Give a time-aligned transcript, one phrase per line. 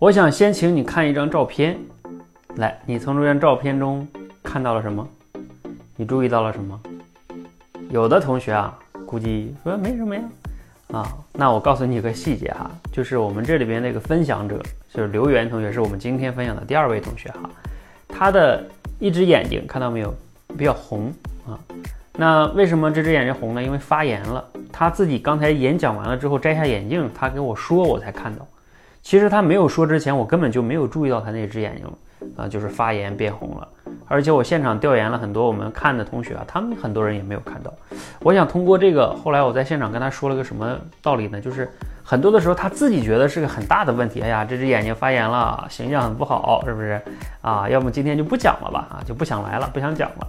[0.00, 1.78] 我想先请你看一张照片，
[2.56, 4.08] 来，你从这张照片中
[4.42, 5.06] 看到了什么？
[5.94, 6.80] 你注意到了什么？
[7.90, 10.22] 有的同学啊，估计说没什么呀。
[10.92, 14.58] 啊，那我告诉你一个细节哈，就是我们这里边那个分享者，
[14.90, 17.50] 就是刘源同学，是我们今天分享的第二位同学哈。
[18.08, 18.64] 他的
[18.98, 20.14] 一只眼睛看到没有，
[20.56, 21.12] 比较红
[21.46, 21.60] 啊。
[22.14, 23.62] 那为什么这只眼睛红呢？
[23.62, 24.42] 因为发炎了。
[24.72, 28.48] 他自己刚才演讲完了之后摘下眼镜，他跟我说，我才看到。
[29.02, 33.66] 其实他没有说之前，我根本就没有注意到他那只眼睛啊，就是发炎变红了。
[34.06, 37.72] 而且我现场调研了很多我们看的同学啊，他们很多人也没有看到。
[38.20, 41.40] 我想通过这个，后来我在现场跟他说了个什么道理呢？
[41.40, 41.68] 就是
[42.02, 44.20] 很多的时候他自己觉得是个很大的问题。
[44.20, 47.00] 哎呀，这只眼睛发炎了，形象很不好，是不是
[47.40, 47.68] 啊？
[47.68, 50.28] 要么今天就不讲了吧，啊，就不想来了，不想讲了。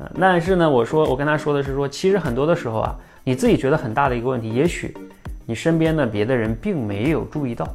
[0.00, 4.94] 嗯，但是呢，我说我跟他说的是说，其实很多的时候啊，你自己觉得很大的一个问题，也许
[5.46, 7.66] 你身边的别的人并没有注意到。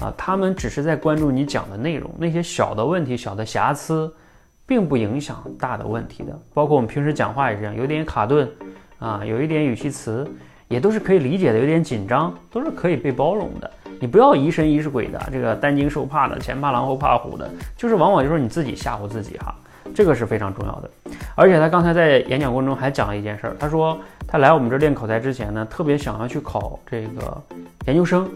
[0.00, 4.12] 啊，他们只是在关注你讲的内容，那些小的问题、小的瑕疵，
[4.66, 6.38] 并不影响大的问题的。
[6.52, 8.48] 包括我们平时讲话也是这样，有点卡顿，
[8.98, 10.28] 啊，有一点语气词，
[10.68, 11.58] 也都是可以理解的。
[11.58, 13.70] 有点紧张，都是可以被包容的。
[13.98, 19.54] 你不要疑神疑鬼的，这个担惊受怕的，前怕狼后怕虎的，就是往往就是你自己吓唬自己哈。
[19.94, 20.90] 这个是非常重要的。
[21.34, 27.42] 而且他刚才在演讲过程中还讲了一件事儿，他说他来我们这练口才之前呢，特别想要去考这个
[27.86, 28.28] 研究生。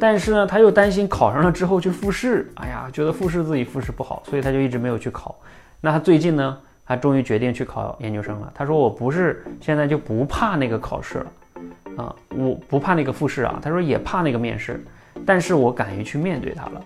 [0.00, 5.34] 但是呢，他又担心考上了之后去复试，哎呀，觉得复试自己复试不好，所以他就一直没有去考。
[5.80, 8.52] 那他最近呢，他终于决定去考研究生了。
[8.54, 14.80] 他说：“我不是现在就不怕那个考试了，啊，我不怕那个复试啊。”他说也怕那个面试，
[15.26, 16.82] 但是我敢于去面对它了。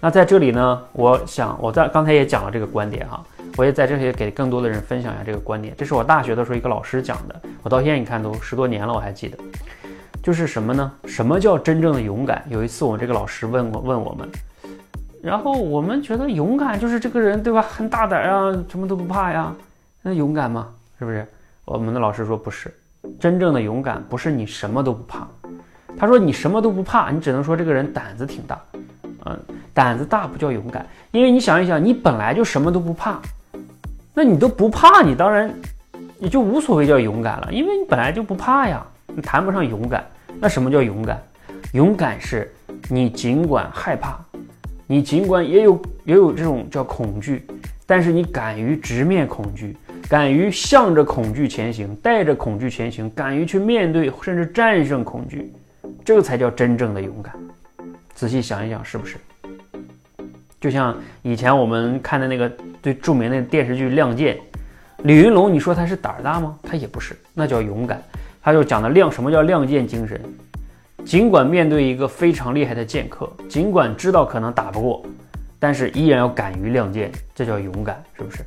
[0.00, 3.24] 那在这里呢，我想我在刚才也讲了这个观点哈，
[3.56, 5.74] 我也在这里给更多的人分享一下这个观点。
[5.76, 9.38] 这是我大学的时候一个老师讲的，我到现在你看都十多年了，我还记得。
[10.26, 10.92] 就是什么呢？
[11.04, 12.44] 什么叫真正的勇敢？
[12.48, 14.28] 有一次，我这个老师问过问我们，
[15.22, 19.54] 然后我们觉得勇敢就是这个人对吧，很大胆啊，什么都不怕呀，
[20.02, 20.66] 那勇敢吗？
[20.98, 21.24] 是不是？
[21.64, 22.74] 我们的老师说不是，
[23.20, 25.28] 真正的勇敢不是你什么都不怕。
[25.96, 28.60] 他说你什么都不怕，你只能说这个人胆子挺大，
[29.26, 29.38] 嗯，
[29.72, 33.20] 胆子大不叫勇敢，因为你想一想，你本来就什么都不怕，
[34.12, 35.54] 那你都不怕，你当然
[36.18, 40.04] 你就无所谓叫勇敢了，因为你本来就不怕呀，你谈不上勇敢。
[40.40, 41.22] 那什么叫勇敢？
[41.72, 42.52] 勇敢是
[42.88, 44.18] 你尽管害怕，
[44.86, 47.46] 你尽管也有也有这种叫恐惧，
[47.86, 49.76] 但是你敢于直面恐惧，
[50.08, 55.52] 敢于向着恐惧前行，带着恐惧前行，敢于去面对甚至战胜恐惧，
[56.04, 57.34] 这个才叫真正的勇敢。
[58.14, 59.16] 仔细想一想，是不是？
[60.60, 62.50] 就像以前我们看的那个
[62.82, 64.36] 最著名的电视剧《亮剑》，
[65.02, 66.58] 李云龙，你说他是胆儿大吗？
[66.62, 68.02] 他也不是，那叫勇敢。
[68.46, 70.20] 他就讲的亮，什么叫亮剑精神？
[71.04, 75.02] 尽管面对一个非常厉害的剑客，尽管知道可能打不过，
[75.58, 78.44] 但是依然要敢于亮剑，这叫勇敢，是不是？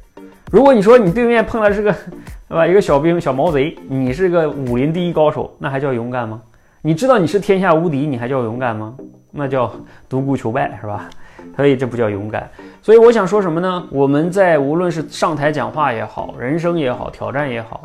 [0.49, 1.91] 如果你说你对面碰的是个，
[2.47, 2.65] 对吧？
[2.65, 6.41] 一个小兵、小毛贼，你是个武林第一高手，那还叫勇敢吗？
[6.81, 8.95] 你知道你是天下无敌，你还叫勇敢吗？
[9.31, 9.69] 那叫
[10.07, 11.09] 独孤求败，是吧？
[11.57, 12.49] 所以这不叫勇敢。
[12.81, 13.85] 所以我想说什么呢？
[13.91, 17.81] 我们在无论是上台讲话也好，人生也好，挑战也好。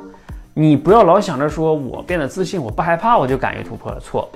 [0.57, 3.99] 你不要老想着说，我变得自信，我不害怕，我就敢于突破了。
[3.99, 4.31] 错，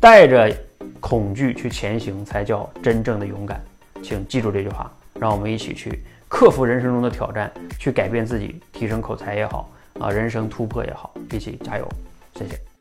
[0.00, 0.50] 带着
[0.98, 3.62] 恐惧去前行，才叫真正的勇敢。
[4.02, 9.70] 请记住这句话，让我们一起去克服人生中的挑战，去改变自己，提升口才也好，
[10.00, 11.86] 啊，人生突破也好，一起加油！
[12.34, 12.75] 谢谢。